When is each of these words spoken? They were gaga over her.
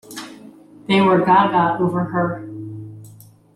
They 0.87 0.99
were 0.99 1.19
gaga 1.19 1.77
over 1.79 2.05
her. 2.05 2.49